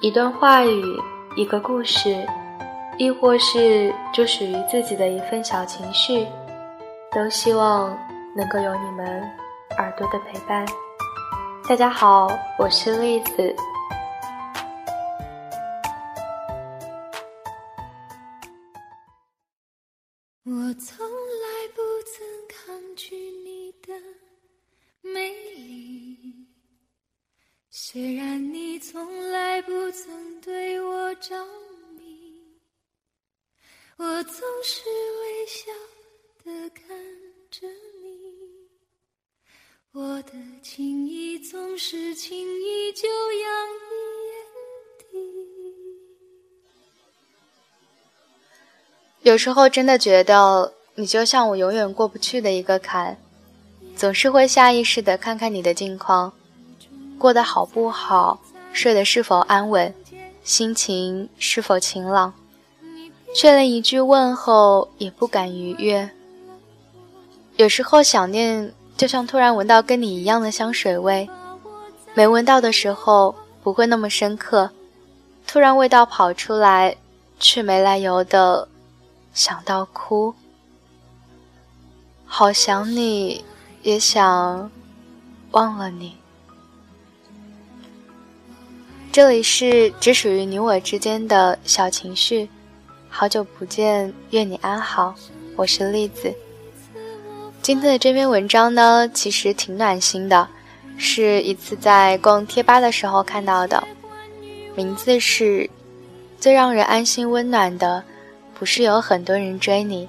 [0.00, 0.96] 一段话语，
[1.34, 2.24] 一个故事，
[2.98, 6.24] 亦或是就属于自己的一份小情绪，
[7.10, 7.98] 都希望
[8.36, 9.20] 能够有你们
[9.76, 10.64] 耳朵的陪伴。
[11.68, 12.28] 大家好，
[12.60, 13.56] 我是栗子。
[20.44, 23.92] 我从来不曾抗拒你的
[25.02, 26.46] 美丽。
[27.68, 28.27] 虽然
[33.98, 35.72] 我总是微笑
[36.44, 36.86] 的看
[37.50, 38.70] 着你，
[39.90, 43.90] 我的情意总是轻易就洋溢
[44.28, 44.38] 眼
[44.98, 45.06] 底。
[49.22, 53.20] 有时候真的觉得你就像我永远过不去的一个坎，
[53.96, 56.32] 总是会下意识的看看你的近况。
[57.18, 58.40] 过得好不好，
[58.72, 59.92] 睡得是否安稳，
[60.44, 62.32] 心情是否晴朗，
[63.34, 66.10] 却连一句问候也不敢逾越。
[67.56, 71.28] 有时候想念，就像突然闻到跟你一样的香水味，
[72.14, 74.70] 没闻到的时候不会那么深刻，
[75.46, 76.96] 突然味道跑出来，
[77.38, 78.68] 却没来由的
[79.32, 80.34] 想到哭。
[82.24, 83.44] 好想你，
[83.82, 84.70] 也想
[85.52, 86.16] 忘了你。
[89.10, 92.48] 这里是只属于你我之间的小情绪，
[93.08, 95.14] 好久不见，愿你安好，
[95.56, 96.32] 我是栗子。
[97.60, 100.48] 今天的这篇文章呢，其实挺暖心的，
[100.96, 103.82] 是一次在逛贴吧的时候看到的，
[104.76, 105.68] 名字是
[106.38, 108.04] “最让人安心温暖的，
[108.58, 110.08] 不是有很多人追你，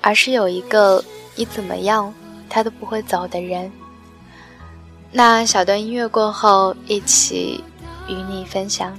[0.00, 1.04] 而是有一个
[1.36, 2.12] 你怎么样
[2.48, 3.70] 他都不会走的人”。
[5.12, 7.62] 那小段音乐过后，一起。
[8.08, 8.98] 与你分享。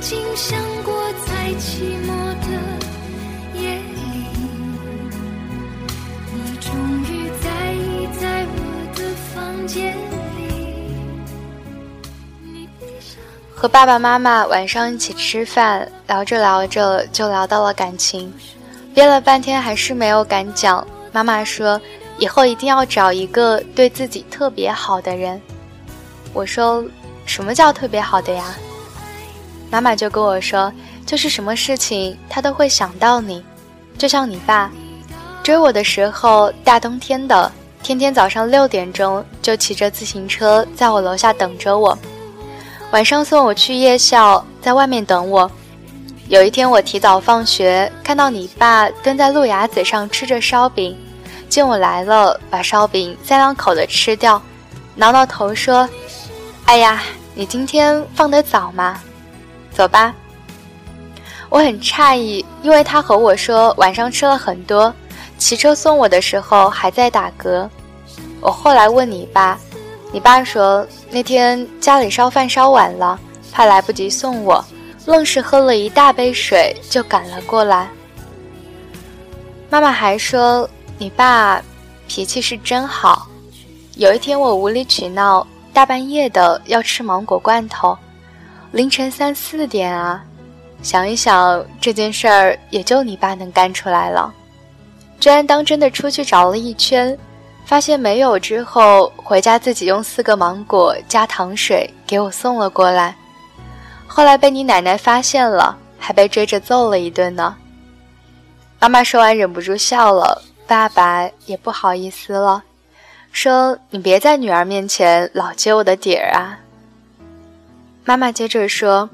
[0.00, 0.94] 曾经想过，
[1.26, 2.08] 在寂寞
[2.40, 2.46] 的
[3.52, 4.24] 夜里，
[6.32, 6.72] 你终
[7.02, 8.56] 于在意在我
[8.96, 9.94] 的房间
[10.38, 10.40] 里。
[13.54, 18.32] 和爸爸妈妈晚上一起吃饭，聊着聊着就聊到了感情，
[18.94, 20.86] 憋了半天还是没有敢讲。
[21.12, 21.78] 妈妈说，
[22.16, 25.38] 以后一定要找一个对自己特别好的人。
[26.32, 26.82] 我说，
[27.26, 28.54] 什么叫特别好的呀？
[29.70, 30.72] 妈妈就跟我说，
[31.06, 33.42] 就是什么事情他都会想到你，
[33.96, 34.70] 就像你爸
[35.42, 37.50] 追我的时候，大冬天的，
[37.82, 41.96] 天天早上六点钟就骑着自行车在我楼下等着我，
[42.90, 45.50] 晚上送我去夜校，在外面等我。
[46.28, 50.96] 有一天我提早放学，看到你爸蹲在路牙子上吃着烧饼，
[51.48, 54.40] 见我来了，把烧饼三两口的吃掉，
[54.94, 55.88] 挠挠头说
[56.66, 57.02] ：“哎呀，
[57.34, 59.00] 你今天放得早吗？”
[59.80, 60.14] 走吧，
[61.48, 64.92] 我很诧异，因为他和我说晚上吃了很多，
[65.38, 67.66] 骑车送我的时候还在打嗝。
[68.42, 69.58] 我后来问你爸，
[70.12, 73.18] 你爸说那天家里烧饭烧晚了，
[73.50, 74.62] 怕来不及送我，
[75.06, 77.88] 愣是喝了一大杯水就赶了过来。
[79.70, 80.68] 妈妈还说
[80.98, 81.62] 你爸
[82.06, 83.26] 脾气是真好。
[83.96, 87.96] 有一天我无理取闹，大半夜的要吃芒果罐头。
[88.72, 90.24] 凌晨三四点啊，
[90.80, 94.32] 想一想这件事儿，也就你爸能干出来了。
[95.18, 97.18] 居然当真的出去找了一圈，
[97.66, 103.14] 发现没有之后，回家自己用四个芒果加糖水给我送了过来。
[104.06, 107.56] 后来被你奶奶发现了，还被追着揍了一顿呢。
[108.78, 112.62] 妈妈说完忍不住笑了，爸爸也不好意思了，
[113.32, 116.56] 说你别在女儿面前老揭我的底儿啊。
[118.10, 119.08] 妈妈接着说：“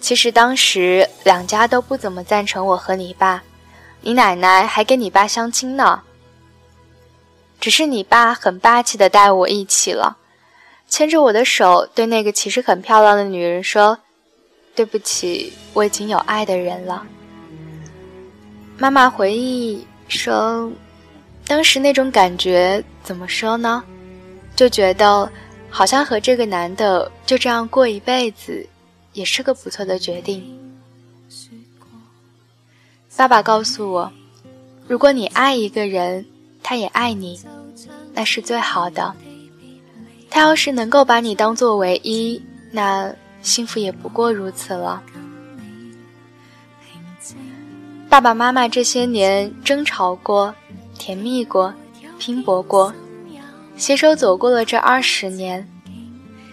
[0.00, 3.42] 其实当时两家都不怎么赞成我和你爸，
[4.00, 6.00] 你奶奶还跟你爸相亲呢。
[7.58, 10.16] 只是你爸很霸气的带我一起了，
[10.88, 13.98] 牵着我的手，对那个其实很漂亮的女人说
[14.76, 17.04] ：‘对不起，我已经有爱的人了。”
[18.78, 20.70] 妈妈回忆说
[21.48, 23.82] ：“当时那种感觉怎么说呢？
[24.54, 25.28] 就觉得
[25.72, 28.64] 好像和这个男的就这样过一辈子，
[29.14, 30.44] 也是个不错的决定。”
[33.16, 34.12] 爸爸告诉我
[34.86, 36.24] ：“如果你爱一个人，
[36.62, 37.40] 他也爱你，
[38.12, 39.14] 那是最好的。
[40.28, 45.02] 他要是能够把你当做唯一，那幸福也不过如此了。”
[48.08, 50.54] 爸爸妈妈这些年争吵过，
[50.98, 51.72] 甜蜜过，
[52.18, 52.92] 拼搏过，
[53.76, 55.68] 携手走过了这二十年。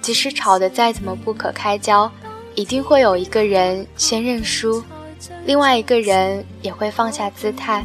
[0.00, 2.10] 即使吵得再怎么不可开交，
[2.54, 4.82] 一定会有一个人先认输。
[5.44, 7.84] 另外一个人也会放下姿态。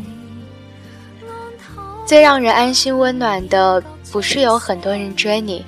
[2.06, 5.66] 最让人安心温暖的，不是有很多人追你，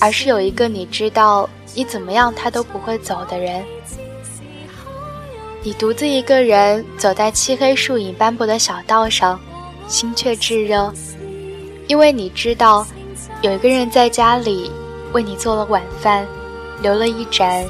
[0.00, 3.64] 而是有一个你知道你怎么样他都不会走的人。
[5.64, 9.40] 你独自一个人走在漆黑树影斑驳的小道上，
[9.88, 10.92] 心却炙热，
[11.92, 12.86] 因为你知道，
[13.42, 14.70] 有一个人在家里
[15.12, 16.26] 为你做了晚饭，
[16.80, 17.66] 留了一盏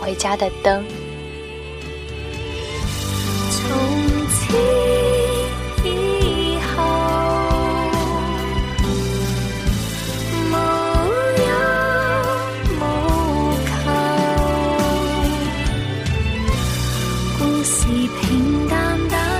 [0.00, 0.84] 回家的灯。
[18.20, 19.35] 平淡淡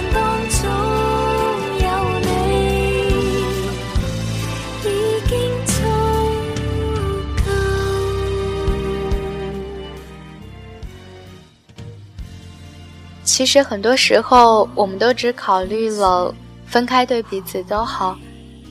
[13.37, 16.35] 其实很多时候，我们都只考虑了
[16.65, 18.17] 分开对彼此都好，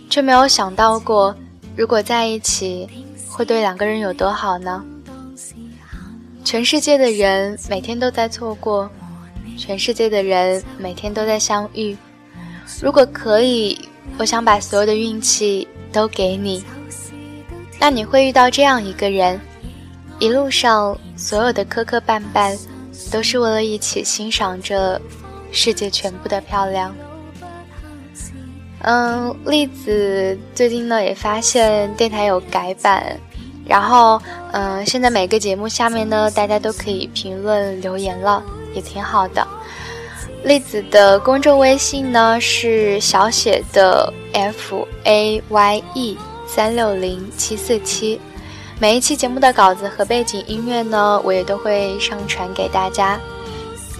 [0.10, 1.36] 却没有想到过，
[1.76, 2.90] 如果在一起，
[3.30, 4.84] 会对两个人有多好呢？
[6.44, 8.90] 全世界的人每天都在错过，
[9.56, 11.96] 全世界的人每天都在相遇。
[12.82, 13.78] 如果可以，
[14.18, 16.64] 我想把所有的运气都给你，
[17.80, 19.40] 那你会遇到这样一个人，
[20.18, 22.58] 一路上所有的磕磕绊绊。
[23.12, 25.00] 都是为了一起欣赏这
[25.52, 26.96] 世界全部的漂亮。
[28.82, 33.18] 嗯，栗子最近呢也发现电台有改版，
[33.66, 34.22] 然后
[34.52, 38.44] 嗯，现在每个节目下面呢，大家都可以评论留言了，
[38.76, 39.48] 也挺好的。
[40.44, 48.20] 栗子的公众微信呢是小写的 f a y e 三六零七四七。
[48.78, 53.18] 每一期节目的稿子和背景音乐呢，我也都会上传给大家。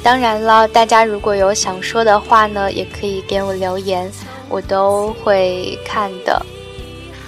[0.04, 4.12] 当然了，大家如果有想说的话呢，也可以给我留言，
[4.50, 6.46] 我都会看的。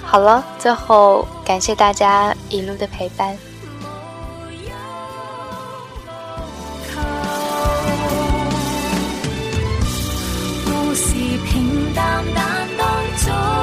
[0.04, 3.36] 好了，最后感谢大家一路的陪伴。
[11.50, 12.86] 平淡淡当
[13.24, 13.57] 中。